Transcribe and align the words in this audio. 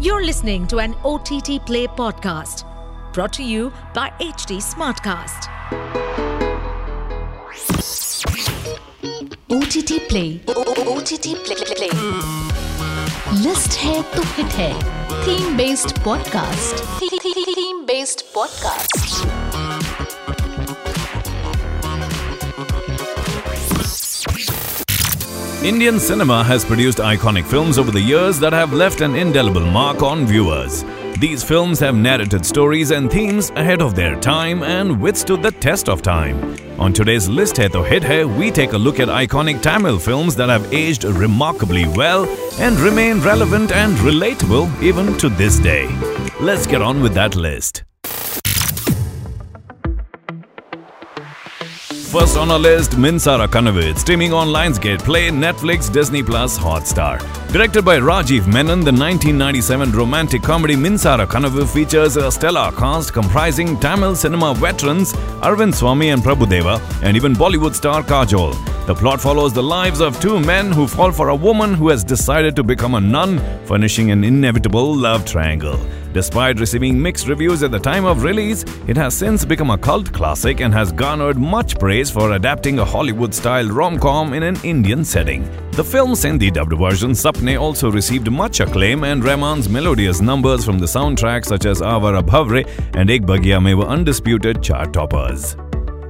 You're 0.00 0.24
listening 0.24 0.68
to 0.68 0.78
an 0.78 0.94
OTT 1.04 1.66
Play 1.66 1.88
podcast 1.88 2.62
brought 3.12 3.32
to 3.32 3.42
you 3.42 3.72
by 3.94 4.10
HT 4.20 4.58
Smartcast. 4.62 5.48
OTT 9.50 10.08
Play. 10.08 10.40
OTT 10.94 11.34
Play. 11.44 11.64
Play. 11.78 11.90
List 13.42 13.78
है 13.78 14.02
तो 14.14 14.22
hit 14.36 14.54
है 14.60 14.72
theme 15.26 15.56
based 15.56 15.98
podcast 16.04 16.84
based 17.88 18.22
podcast. 18.34 19.47
Indian 25.64 25.98
cinema 25.98 26.44
has 26.44 26.64
produced 26.64 26.98
iconic 26.98 27.44
films 27.44 27.78
over 27.78 27.90
the 27.90 28.00
years 28.00 28.38
that 28.38 28.52
have 28.52 28.72
left 28.72 29.00
an 29.00 29.16
indelible 29.16 29.66
mark 29.66 30.02
on 30.02 30.24
viewers. 30.24 30.84
These 31.18 31.42
films 31.42 31.80
have 31.80 31.96
narrated 31.96 32.46
stories 32.46 32.92
and 32.92 33.10
themes 33.10 33.50
ahead 33.50 33.82
of 33.82 33.96
their 33.96 34.14
time 34.20 34.62
and 34.62 35.00
withstood 35.00 35.42
the 35.42 35.50
test 35.50 35.88
of 35.88 36.00
time. 36.00 36.56
On 36.78 36.92
today's 36.92 37.28
list 37.28 37.56
Hai 37.56 37.66
To 37.68 37.82
Hit 37.82 38.04
Hai, 38.04 38.24
we 38.24 38.52
take 38.52 38.72
a 38.72 38.78
look 38.78 39.00
at 39.00 39.08
iconic 39.08 39.60
Tamil 39.60 39.98
films 39.98 40.36
that 40.36 40.48
have 40.48 40.72
aged 40.72 41.02
remarkably 41.02 41.88
well 41.88 42.24
and 42.60 42.78
remain 42.78 43.18
relevant 43.18 43.72
and 43.72 43.96
relatable 43.96 44.80
even 44.80 45.18
to 45.18 45.28
this 45.28 45.58
day. 45.58 45.88
Let's 46.40 46.68
get 46.68 46.82
on 46.82 47.02
with 47.02 47.14
that 47.14 47.34
list. 47.34 47.82
First 52.10 52.38
on 52.38 52.50
our 52.50 52.58
list, 52.58 52.92
Minsara 52.92 53.46
Kanavu, 53.46 53.94
streaming 53.98 54.32
on 54.32 54.48
Lionsgate 54.48 55.00
Play, 55.04 55.28
Netflix, 55.28 55.92
Disney 55.92 56.22
Plus, 56.22 56.58
Hotstar. 56.58 57.18
Directed 57.52 57.84
by 57.84 57.98
Rajiv 57.98 58.46
Menon, 58.46 58.80
the 58.80 58.90
1997 58.90 59.92
romantic 59.92 60.42
comedy 60.42 60.74
Minsara 60.74 61.26
Kanavu 61.26 61.68
features 61.70 62.16
a 62.16 62.32
stellar 62.32 62.72
cast 62.72 63.12
comprising 63.12 63.78
Tamil 63.78 64.16
cinema 64.16 64.54
veterans 64.54 65.12
Arvind 65.42 65.74
Swamy 65.74 66.14
and 66.14 66.22
Prabhudeva, 66.22 66.80
and 67.02 67.14
even 67.14 67.34
Bollywood 67.34 67.74
star 67.74 68.02
Kajol. 68.02 68.54
The 68.86 68.94
plot 68.94 69.20
follows 69.20 69.52
the 69.52 69.62
lives 69.62 70.00
of 70.00 70.18
two 70.18 70.40
men 70.40 70.72
who 70.72 70.86
fall 70.86 71.12
for 71.12 71.28
a 71.28 71.36
woman 71.36 71.74
who 71.74 71.90
has 71.90 72.04
decided 72.04 72.56
to 72.56 72.62
become 72.62 72.94
a 72.94 73.00
nun, 73.02 73.38
furnishing 73.66 74.12
an 74.12 74.24
inevitable 74.24 74.96
love 74.96 75.26
triangle. 75.26 75.78
Despite 76.12 76.58
receiving 76.58 77.00
mixed 77.00 77.28
reviews 77.28 77.62
at 77.62 77.70
the 77.70 77.78
time 77.78 78.04
of 78.04 78.22
release, 78.22 78.64
it 78.86 78.96
has 78.96 79.14
since 79.14 79.44
become 79.44 79.70
a 79.70 79.78
cult 79.78 80.12
classic 80.12 80.60
and 80.60 80.72
has 80.72 80.90
garnered 80.90 81.36
much 81.36 81.78
praise 81.78 82.10
for 82.10 82.32
adapting 82.32 82.78
a 82.78 82.84
Hollywood 82.84 83.34
style 83.34 83.68
rom 83.68 83.98
com 83.98 84.32
in 84.32 84.42
an 84.42 84.56
Indian 84.64 85.04
setting. 85.04 85.48
The 85.72 85.84
film's 85.84 86.22
Hindi 86.22 86.50
dubbed 86.50 86.76
version, 86.76 87.12
Sapne, 87.12 87.60
also 87.60 87.90
received 87.90 88.30
much 88.30 88.60
acclaim, 88.60 89.04
and 89.04 89.22
Rahman's 89.22 89.68
melodious 89.68 90.20
numbers 90.20 90.64
from 90.64 90.78
the 90.78 90.86
soundtrack, 90.86 91.44
such 91.44 91.66
as 91.66 91.80
Awara 91.80 92.22
Bhanwre 92.22 92.68
and 92.94 93.10
Ek 93.10 93.22
Bagya 93.22 93.76
were 93.76 93.86
undisputed 93.86 94.62
chart 94.62 94.92
toppers. 94.92 95.56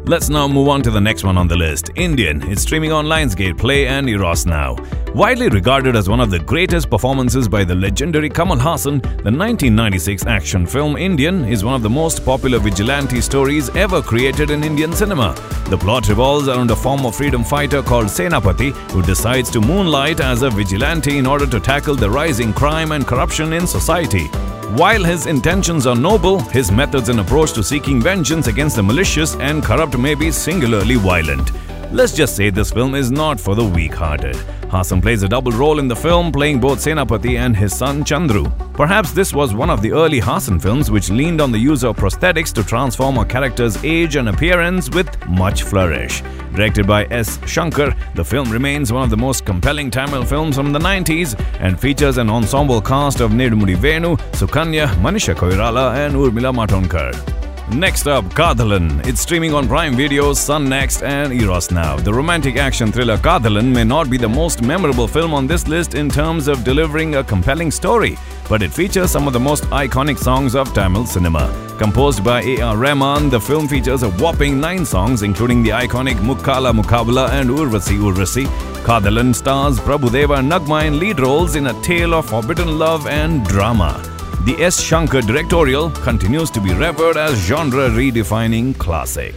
Let's 0.08 0.30
now 0.30 0.48
move 0.48 0.68
on 0.68 0.80
to 0.84 0.90
the 0.90 1.02
next 1.02 1.22
one 1.22 1.36
on 1.36 1.48
the 1.48 1.56
list 1.56 1.90
Indian. 1.94 2.42
It's 2.50 2.62
streaming 2.62 2.92
on 2.92 3.04
Lionsgate 3.04 3.58
Play 3.58 3.86
and 3.86 4.08
Eros 4.08 4.46
Now. 4.46 4.74
Widely 5.14 5.50
regarded 5.50 5.94
as 5.96 6.08
one 6.08 6.18
of 6.18 6.30
the 6.30 6.38
greatest 6.38 6.88
performances 6.88 7.46
by 7.46 7.62
the 7.62 7.74
legendary 7.74 8.30
Kamal 8.30 8.56
Haasan, 8.56 9.02
the 9.02 9.30
1996 9.30 10.24
action 10.24 10.66
film 10.66 10.96
Indian 10.96 11.44
is 11.44 11.62
one 11.62 11.74
of 11.74 11.82
the 11.82 11.90
most 11.90 12.24
popular 12.24 12.58
vigilante 12.58 13.20
stories 13.20 13.68
ever 13.76 14.00
created 14.00 14.48
in 14.48 14.64
Indian 14.64 14.94
cinema. 14.94 15.34
The 15.68 15.76
plot 15.76 16.08
revolves 16.08 16.48
around 16.48 16.70
a 16.70 16.76
former 16.76 17.12
freedom 17.12 17.44
fighter 17.44 17.82
called 17.82 18.06
Senapati 18.06 18.70
who 18.92 19.02
decides 19.02 19.50
to 19.50 19.60
moonlight 19.60 20.20
as 20.20 20.40
a 20.40 20.48
vigilante 20.48 21.18
in 21.18 21.26
order 21.26 21.46
to 21.46 21.60
tackle 21.60 21.96
the 21.96 22.08
rising 22.08 22.54
crime 22.54 22.92
and 22.92 23.06
corruption 23.06 23.52
in 23.52 23.66
society. 23.66 24.30
While 24.76 25.02
his 25.02 25.24
intentions 25.24 25.86
are 25.86 25.96
noble, 25.96 26.40
his 26.40 26.70
methods 26.70 27.08
and 27.08 27.20
approach 27.20 27.54
to 27.54 27.62
seeking 27.62 28.02
vengeance 28.02 28.48
against 28.48 28.76
the 28.76 28.82
malicious 28.82 29.34
and 29.36 29.64
corrupt 29.64 29.96
may 29.96 30.14
be 30.14 30.30
singularly 30.30 30.96
violent. 30.96 31.52
Let's 31.90 32.12
just 32.12 32.36
say 32.36 32.50
this 32.50 32.70
film 32.70 32.94
is 32.94 33.10
not 33.10 33.40
for 33.40 33.54
the 33.54 33.64
weak 33.64 33.94
hearted. 33.94 34.36
Haasan 34.68 35.00
plays 35.00 35.22
a 35.22 35.28
double 35.28 35.52
role 35.52 35.78
in 35.78 35.88
the 35.88 35.96
film, 35.96 36.30
playing 36.30 36.60
both 36.60 36.80
Senapati 36.80 37.38
and 37.38 37.56
his 37.56 37.74
son 37.74 38.04
Chandru. 38.04 38.52
Perhaps 38.74 39.12
this 39.12 39.32
was 39.32 39.54
one 39.54 39.70
of 39.70 39.80
the 39.80 39.92
early 39.92 40.20
Haasan 40.20 40.60
films 40.60 40.90
which 40.90 41.08
leaned 41.08 41.40
on 41.40 41.50
the 41.50 41.58
use 41.58 41.84
of 41.84 41.96
prosthetics 41.96 42.52
to 42.52 42.62
transform 42.62 43.16
a 43.16 43.24
character's 43.24 43.82
age 43.82 44.16
and 44.16 44.28
appearance 44.28 44.90
with 44.90 45.08
much 45.28 45.62
flourish. 45.62 46.22
Directed 46.54 46.86
by 46.86 47.06
S. 47.06 47.38
Shankar, 47.48 47.96
the 48.14 48.24
film 48.24 48.50
remains 48.50 48.92
one 48.92 49.04
of 49.04 49.08
the 49.08 49.16
most 49.16 49.46
compelling 49.46 49.90
Tamil 49.90 50.26
films 50.26 50.56
from 50.56 50.72
the 50.74 50.78
90s 50.78 51.42
and 51.60 51.80
features 51.80 52.18
an 52.18 52.28
ensemble 52.28 52.82
cast 52.82 53.20
of 53.20 53.30
Nedumudi 53.30 53.76
Venu, 53.76 54.16
Sukanya, 54.32 54.88
Manisha 54.96 55.34
Koirala, 55.34 55.94
and 55.96 56.14
Urmila 56.14 56.52
Matondkar. 56.54 57.37
Next 57.72 58.06
up, 58.06 58.24
Kadhalan. 58.24 59.06
It's 59.06 59.20
streaming 59.20 59.52
on 59.52 59.68
Prime 59.68 59.94
Video, 59.94 60.32
Sun 60.32 60.70
Next, 60.70 61.02
and 61.02 61.34
Eros 61.34 61.70
Now. 61.70 61.96
The 61.96 62.12
romantic 62.12 62.56
action 62.56 62.90
thriller 62.90 63.18
Kadhalan 63.18 63.74
may 63.74 63.84
not 63.84 64.08
be 64.08 64.16
the 64.16 64.28
most 64.28 64.62
memorable 64.62 65.06
film 65.06 65.34
on 65.34 65.46
this 65.46 65.68
list 65.68 65.94
in 65.94 66.08
terms 66.08 66.48
of 66.48 66.64
delivering 66.64 67.16
a 67.16 67.24
compelling 67.24 67.70
story, 67.70 68.16
but 68.48 68.62
it 68.62 68.72
features 68.72 69.10
some 69.10 69.26
of 69.26 69.34
the 69.34 69.40
most 69.40 69.64
iconic 69.64 70.16
songs 70.16 70.54
of 70.54 70.72
Tamil 70.72 71.04
cinema. 71.04 71.52
Composed 71.78 72.24
by 72.24 72.40
A.R. 72.42 72.74
Rahman, 72.74 73.28
the 73.28 73.40
film 73.40 73.68
features 73.68 74.02
a 74.02 74.10
whopping 74.12 74.58
nine 74.58 74.86
songs, 74.86 75.22
including 75.22 75.62
the 75.62 75.70
iconic 75.70 76.14
Mukkala 76.14 76.72
Mukkabala 76.72 77.28
and 77.30 77.50
Urvasi 77.50 77.98
Urvasi. 77.98 78.46
Kadhalan 78.82 79.34
stars 79.34 79.78
Prabhudeva 79.78 80.38
and 80.38 80.50
Nagma 80.50 80.86
in 80.86 80.98
lead 80.98 81.20
roles 81.20 81.54
in 81.54 81.66
a 81.66 81.82
tale 81.82 82.14
of 82.14 82.24
forbidden 82.30 82.78
love 82.78 83.06
and 83.06 83.44
drama. 83.44 84.17
The 84.48 84.64
S. 84.64 84.80
Shankar 84.80 85.20
directorial 85.20 85.90
continues 85.90 86.50
to 86.52 86.60
be 86.62 86.72
revered 86.72 87.18
as 87.18 87.38
genre 87.38 87.90
redefining 87.90 88.74
classic. 88.78 89.34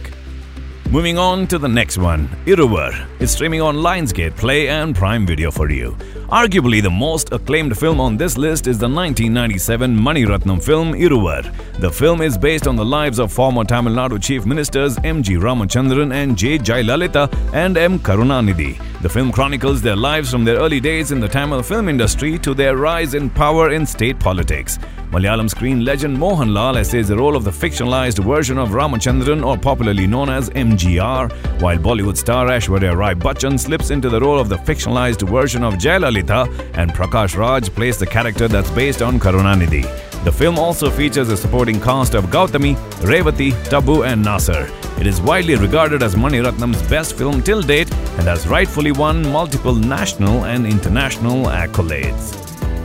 Moving 0.90 1.18
on 1.18 1.46
to 1.48 1.58
the 1.58 1.68
next 1.68 1.98
one, 1.98 2.28
Iruvar. 2.46 2.94
is 3.20 3.30
streaming 3.30 3.60
on 3.60 3.76
Lionsgate 3.76 4.34
Play 4.38 4.70
and 4.70 4.96
Prime 4.96 5.26
Video 5.26 5.50
for 5.50 5.70
you. 5.70 5.90
Arguably 6.30 6.80
the 6.82 6.88
most 6.88 7.30
acclaimed 7.30 7.76
film 7.78 8.00
on 8.00 8.16
this 8.16 8.38
list 8.38 8.66
is 8.66 8.78
the 8.78 8.88
1997 8.88 9.94
Mani 9.94 10.24
Ratnam 10.24 10.62
film 10.62 10.94
Iruvar. 10.94 11.42
The 11.78 11.90
film 11.90 12.22
is 12.22 12.38
based 12.38 12.66
on 12.66 12.76
the 12.76 12.84
lives 12.86 13.18
of 13.18 13.30
former 13.30 13.64
Tamil 13.64 13.92
Nadu 13.92 14.18
chief 14.18 14.46
ministers 14.46 14.96
M.G. 15.04 15.34
Ramachandran 15.34 16.14
and 16.14 16.38
J. 16.38 16.56
Jayalalitha 16.56 17.28
and 17.52 17.76
M. 17.76 17.98
Karunanidhi. 17.98 18.91
The 19.02 19.08
film 19.08 19.32
chronicles 19.32 19.82
their 19.82 19.96
lives 19.96 20.30
from 20.30 20.44
their 20.44 20.58
early 20.58 20.78
days 20.78 21.10
in 21.10 21.18
the 21.18 21.26
Tamil 21.26 21.64
film 21.64 21.88
industry 21.88 22.38
to 22.38 22.54
their 22.54 22.76
rise 22.76 23.14
in 23.14 23.30
power 23.30 23.72
in 23.72 23.84
state 23.84 24.16
politics. 24.20 24.78
Malayalam 25.10 25.50
screen 25.50 25.84
legend 25.84 26.16
Mohanlal 26.16 26.76
essays 26.78 27.08
the 27.08 27.16
role 27.16 27.34
of 27.34 27.42
the 27.42 27.50
fictionalized 27.50 28.24
version 28.24 28.58
of 28.58 28.68
Ramachandran 28.68 29.44
or 29.44 29.58
popularly 29.58 30.06
known 30.06 30.28
as 30.28 30.50
MGR, 30.50 31.60
while 31.60 31.78
Bollywood 31.78 32.16
star 32.16 32.46
Aishwarya 32.46 32.96
Rai 32.96 33.16
Bachchan 33.16 33.58
slips 33.58 33.90
into 33.90 34.08
the 34.08 34.20
role 34.20 34.38
of 34.38 34.48
the 34.48 34.58
fictionalized 34.58 35.28
version 35.28 35.64
of 35.64 35.74
Jayalalitha 35.74 36.46
and 36.74 36.92
Prakash 36.92 37.36
Raj 37.36 37.70
plays 37.70 37.98
the 37.98 38.06
character 38.06 38.46
that's 38.46 38.70
based 38.70 39.02
on 39.02 39.18
Karunanidhi. 39.18 40.11
The 40.24 40.30
film 40.30 40.56
also 40.56 40.88
features 40.88 41.28
a 41.30 41.36
supporting 41.36 41.80
cast 41.80 42.14
of 42.14 42.26
Gautami, 42.26 42.76
Revati, 43.02 43.50
Tabu 43.68 44.04
and 44.04 44.22
Nasser. 44.22 44.70
It 45.00 45.06
is 45.08 45.20
widely 45.20 45.56
regarded 45.56 46.00
as 46.00 46.16
Mani 46.16 46.38
Ratnam's 46.38 46.80
best 46.88 47.16
film 47.18 47.42
till 47.42 47.60
date 47.60 47.92
and 47.92 48.28
has 48.28 48.46
rightfully 48.46 48.92
won 48.92 49.28
multiple 49.32 49.74
national 49.74 50.44
and 50.44 50.64
international 50.64 51.46
accolades. 51.46 52.38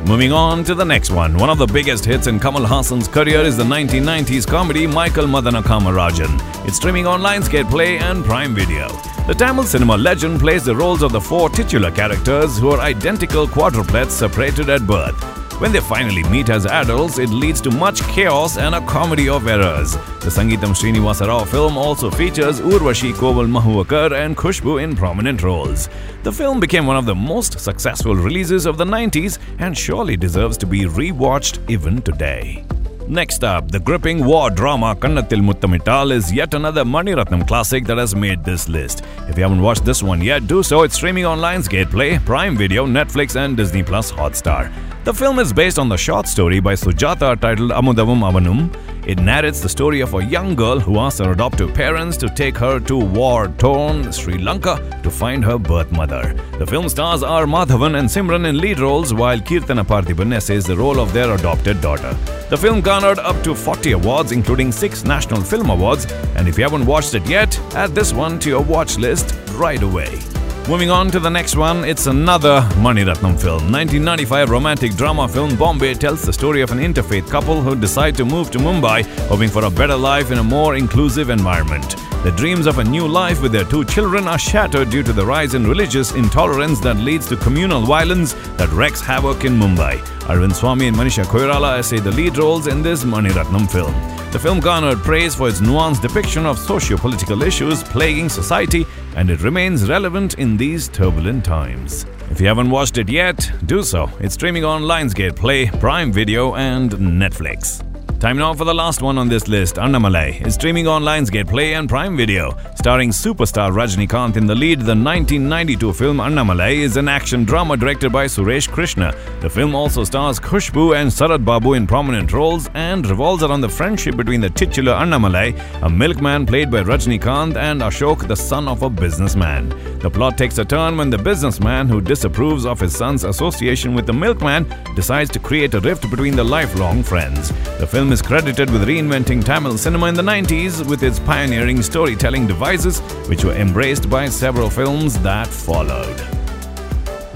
Moving 0.08 0.32
on 0.32 0.64
to 0.64 0.74
the 0.74 0.84
next 0.84 1.12
one. 1.12 1.38
One 1.38 1.52
of 1.52 1.60
the 1.60 1.68
biggest 1.68 2.06
hits 2.06 2.26
in 2.26 2.40
Kamal 2.40 2.66
Haasan's 2.66 3.08
career 3.08 3.42
is 3.42 3.56
the 3.56 3.64
1990s 3.64 4.48
comedy 4.48 4.88
Michael 4.88 5.28
Madana 5.28 5.62
Kamarajan. 5.62 6.66
It's 6.68 6.78
streaming 6.78 7.06
on 7.06 7.22
Lionsgate 7.22 7.70
Play 7.70 8.00
and 8.00 8.26
Prime 8.26 8.56
Video. 8.56 8.88
The 9.28 9.36
Tamil 9.38 9.66
cinema 9.66 9.96
legend 9.96 10.40
plays 10.40 10.64
the 10.64 10.76
roles 10.76 11.04
of 11.04 11.12
the 11.12 11.22
four 11.22 11.50
titular 11.50 11.92
characters 11.92 12.58
who 12.58 12.72
are 12.72 12.80
identical 12.80 13.46
quadruplets 13.46 14.12
separated 14.12 14.70
at 14.72 14.88
birth. 14.88 15.37
When 15.60 15.72
they 15.72 15.80
finally 15.80 16.22
meet 16.26 16.50
as 16.50 16.68
adults, 16.68 17.18
it 17.18 17.30
leads 17.30 17.62
to 17.62 17.72
much 17.72 18.04
chaos 18.10 18.60
and 18.60 18.76
a 18.76 18.82
comedy 18.86 19.28
of 19.28 19.48
errors. 19.48 19.94
The 19.94 20.30
Singeetam 20.30 20.76
Srinivasa 20.76 21.28
Rao 21.28 21.46
film 21.46 21.80
also 21.80 22.12
features 22.12 22.62
Urvashi 22.62 23.12
Koval 23.12 23.50
Mahuvakar 23.50 24.12
and 24.14 24.38
Khushbu 24.38 24.84
in 24.84 24.96
prominent 24.96 25.42
roles. 25.42 25.90
The 26.22 26.32
film 26.32 26.60
became 26.60 26.86
one 26.86 26.96
of 26.96 27.08
the 27.08 27.16
most 27.16 27.60
successful 27.60 28.16
releases 28.16 28.68
of 28.68 28.78
the 28.78 28.86
90s 28.86 29.40
and 29.58 29.76
surely 29.76 30.16
deserves 30.16 30.58
to 30.58 30.68
be 30.68 30.82
rewatched 30.82 31.68
even 31.68 32.04
today. 32.04 32.64
Next 33.10 33.46
up, 33.46 33.72
the 33.72 33.80
gripping 33.80 34.26
war 34.26 34.50
drama 34.50 34.94
Kannathil 34.94 35.42
Muttamittal 35.42 36.12
is 36.12 36.34
yet 36.34 36.54
another 36.54 36.84
Mani 36.84 37.14
Ratnam 37.14 37.48
classic 37.48 37.86
that 37.86 37.98
has 37.98 38.14
made 38.14 38.44
this 38.44 38.68
list. 38.68 39.02
If 39.30 39.38
you 39.38 39.44
haven't 39.44 39.62
watched 39.62 39.86
this 39.86 40.04
one 40.04 40.22
yet, 40.22 40.46
do 40.46 40.62
so. 40.62 40.82
It's 40.82 40.96
streaming 40.96 41.24
on 41.24 41.40
Lionsgate 41.40 41.90
Play, 41.90 42.20
Prime 42.20 42.58
Video, 42.58 42.86
Netflix, 42.86 43.38
and 43.38 43.56
Disney 43.56 43.82
Plus 43.82 44.12
Hotstar. 44.12 44.74
The 45.06 45.14
film 45.14 45.40
is 45.40 45.54
based 45.54 45.80
on 45.80 45.88
the 45.88 45.96
short 45.96 46.28
story 46.28 46.60
by 46.60 46.74
Sujata 46.74 47.40
titled 47.40 47.72
Amudavam 47.72 48.30
Avanum. 48.30 48.76
It 49.08 49.20
narrates 49.20 49.62
the 49.62 49.70
story 49.70 50.02
of 50.02 50.14
a 50.16 50.26
young 50.26 50.54
girl 50.54 50.82
who 50.82 51.00
asks 51.00 51.22
her 51.22 51.32
adoptive 51.32 51.74
parents 51.74 52.18
to 52.18 52.28
take 52.28 52.58
her 52.58 52.78
to 52.82 52.98
war-torn 52.98 54.12
Sri 54.12 54.38
Lanka 54.38 55.00
to 55.02 55.10
find 55.10 55.46
her 55.46 55.58
birth 55.58 55.90
mother. 55.94 56.36
The 56.60 56.68
film 56.68 56.90
stars 56.90 57.24
R. 57.24 57.46
Madhavan 57.46 57.98
and 57.98 58.10
Simran 58.10 58.46
in 58.46 58.58
lead 58.58 58.82
roles, 58.82 59.14
while 59.14 59.40
Kirtana 59.40 59.86
Parthiban 59.86 60.36
essays 60.36 60.66
the 60.66 60.76
role 60.76 61.00
of 61.00 61.14
their 61.14 61.34
adopted 61.36 61.80
daughter. 61.80 62.14
The 62.50 62.58
film 62.58 62.82
garnered 62.82 63.20
up 63.20 63.42
to 63.46 63.56
40 63.56 63.94
awards, 63.94 64.34
including 64.34 64.74
6 64.74 65.06
National 65.06 65.42
Film 65.42 65.70
Awards, 65.70 66.06
and 66.36 66.50
if 66.50 66.58
you 66.58 66.66
haven't 66.66 66.86
watched 66.86 67.14
it 67.14 67.26
yet, 67.30 67.58
add 67.76 67.96
this 67.96 68.12
one 68.12 68.40
to 68.40 68.50
your 68.50 68.62
watch 68.62 68.98
list 68.98 69.34
right 69.54 69.82
away. 69.82 70.20
Moving 70.68 70.90
on 70.90 71.10
to 71.12 71.20
the 71.22 71.30
next 71.30 71.56
one, 71.56 71.86
it's 71.86 72.08
another 72.08 72.60
Mani 72.78 73.06
Ratnam 73.06 73.40
film. 73.40 73.72
1995 73.72 74.50
romantic 74.50 74.96
drama 74.98 75.26
film 75.26 75.56
Bombay 75.56 75.94
tells 75.94 76.24
the 76.24 76.34
story 76.34 76.62
of 76.62 76.72
an 76.72 76.80
interfaith 76.80 77.30
couple 77.30 77.62
who 77.62 77.74
decide 77.74 78.18
to 78.18 78.26
move 78.26 78.52
to 78.52 78.58
Mumbai, 78.58 79.06
hoping 79.30 79.50
for 79.50 79.64
a 79.64 79.70
better 79.70 79.96
life 79.96 80.30
in 80.30 80.40
a 80.40 80.44
more 80.44 80.76
inclusive 80.76 81.30
environment. 81.30 81.96
The 82.28 82.36
dreams 82.36 82.68
of 82.68 82.80
a 82.80 82.84
new 82.84 83.08
life 83.08 83.42
with 83.42 83.54
their 83.54 83.64
two 83.64 83.86
children 83.86 84.28
are 84.28 84.38
shattered 84.38 84.90
due 84.90 85.02
to 85.02 85.14
the 85.14 85.26
rise 85.26 85.54
in 85.54 85.66
religious 85.66 86.12
intolerance 86.12 86.82
that 86.82 86.98
leads 86.98 87.26
to 87.30 87.38
communal 87.38 87.80
violence 87.84 88.34
that 88.58 88.68
wreaks 88.72 89.00
havoc 89.00 89.46
in 89.46 89.58
Mumbai. 89.58 90.00
Arvind 90.28 90.52
Swamy 90.52 90.90
and 90.90 90.98
Manisha 90.98 91.24
Koirala 91.24 91.80
essay 91.80 92.00
the 92.00 92.12
lead 92.12 92.38
roles 92.38 92.68
in 92.68 92.84
this 92.84 93.06
Mani 93.06 93.30
Ratnam 93.30 93.72
film. 93.72 93.94
The 94.34 94.40
film 94.40 94.60
garnered 94.60 94.98
praise 94.98 95.36
for 95.36 95.48
its 95.48 95.62
nuanced 95.62 96.02
depiction 96.02 96.46
of 96.46 96.60
socio-political 96.60 97.44
issues 97.44 97.82
plaguing 97.82 98.28
society 98.28 98.86
and 99.16 99.30
it 99.30 99.42
remains 99.42 99.88
relevant 99.88 100.34
in 100.34 100.58
these 100.58 100.90
turbulent 100.90 101.46
times. 101.46 102.06
If 102.30 102.42
you 102.42 102.48
haven't 102.48 102.70
watched 102.70 102.98
it 102.98 103.08
yet, 103.08 103.50
do 103.68 103.84
so. 103.84 104.10
It's 104.20 104.34
streaming 104.34 104.66
on 104.66 104.82
Lionsgate 104.82 105.38
Play, 105.38 105.68
Prime 105.68 106.12
Video 106.12 106.56
and 106.56 106.92
Netflix. 106.92 107.87
Time 108.20 108.40
now 108.40 108.52
for 108.52 108.66
the 108.66 108.74
last 108.74 109.04
one 109.04 109.20
on 109.20 109.30
this 109.30 109.48
list, 109.48 109.76
Annamalai, 109.76 110.44
is 110.44 110.56
streaming 110.56 110.88
on 110.88 111.04
Lionsgate 111.04 111.48
Play 111.48 111.76
and 111.76 111.88
Prime 111.88 112.18
Video. 112.18 112.58
Starring 112.76 113.12
superstar 113.12 113.72
Rajinikanth 113.72 114.38
in 114.38 114.48
the 114.48 114.56
lead, 114.56 114.80
the 114.80 114.96
1992 114.96 115.94
film 115.94 116.18
Annamalai 116.18 116.78
is 116.78 116.98
an 116.98 117.08
action 117.08 117.44
drama 117.44 117.78
directed 117.78 118.12
by 118.12 118.26
Suresh 118.26 118.68
Krishna. 118.68 119.16
The 119.42 119.50
film 119.52 119.76
also 119.76 120.04
stars 120.04 120.40
Khushbu 120.40 120.96
and 120.96 121.12
Sarat 121.12 121.46
Babu 121.46 121.74
in 121.74 121.86
prominent 121.86 122.34
roles 122.34 122.72
and 122.74 123.08
revolves 123.08 123.44
around 123.44 123.62
the 123.62 123.70
friendship 123.70 124.18
between 124.18 124.42
the 124.42 124.50
titular 124.50 124.94
Annamalai, 124.94 125.56
a 125.84 125.90
milkman 125.90 126.48
played 126.48 126.72
by 126.72 126.82
Rajinikanth, 126.82 127.56
and 127.56 127.82
Ashok, 127.82 128.28
the 128.28 128.36
son 128.36 128.68
of 128.68 128.82
a 128.82 128.90
businessman. 128.90 129.70
The 130.00 130.10
plot 130.10 130.40
takes 130.40 130.58
a 130.58 130.66
turn 130.66 130.98
when 130.98 131.12
the 131.12 131.20
businessman, 131.20 131.88
who 131.88 132.02
disapproves 132.02 132.66
of 132.66 132.80
his 132.80 132.98
son's 132.98 133.26
association 133.26 133.94
with 133.94 134.08
the 134.08 134.14
milkman, 134.14 134.66
decides 134.96 135.30
to 135.32 135.40
create 135.40 135.76
a 135.76 135.82
rift 135.82 136.10
between 136.10 136.36
the 136.36 136.44
lifelong 136.44 137.04
friends. 137.04 137.50
The 137.78 137.86
film 137.86 138.07
film 138.08 138.14
is 138.14 138.22
credited 138.22 138.70
with 138.70 138.88
reinventing 138.88 139.44
Tamil 139.44 139.78
cinema 139.78 140.08
in 140.08 140.16
the 140.16 140.22
90s 140.22 140.88
with 140.88 141.04
its 141.04 141.20
pioneering 141.20 141.82
storytelling 141.82 142.48
devices, 142.48 143.00
which 143.28 143.44
were 143.44 143.54
embraced 143.54 144.10
by 144.10 144.30
several 144.30 144.70
films 144.70 145.20
that 145.20 145.48
followed. 145.48 146.18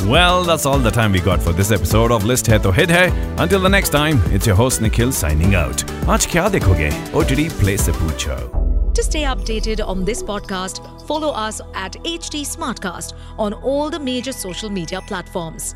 Well, 0.07 0.43
that's 0.45 0.65
all 0.65 0.79
the 0.79 0.89
time 0.89 1.11
we 1.11 1.19
got 1.19 1.41
for 1.41 1.51
this 1.51 1.71
episode 1.71 2.11
of 2.11 2.23
List 2.23 2.47
Hai 2.47 2.59
To 2.59 2.71
Hit 2.71 2.89
Hai. 2.89 3.07
Until 3.37 3.59
the 3.59 3.67
next 3.67 3.89
time, 3.89 4.21
it's 4.31 4.47
your 4.47 4.55
host 4.55 4.81
Nikhil 4.81 5.11
signing 5.11 5.55
out. 5.55 5.83
Aaj 6.13 6.27
kya 6.31 6.49
dekhoge? 6.55 6.89
OTT 7.13 7.49
Play 7.59 7.77
se 7.77 7.91
poocho. 7.91 8.37
To 8.93 9.03
stay 9.03 9.23
updated 9.23 9.85
on 9.85 10.05
this 10.05 10.23
podcast, 10.23 10.81
follow 11.05 11.31
us 11.31 11.59
at 11.73 11.93
HT 12.05 12.45
Smartcast 12.55 13.13
on 13.37 13.53
all 13.53 13.89
the 13.89 13.99
major 13.99 14.31
social 14.31 14.69
media 14.69 15.01
platforms. 15.01 15.75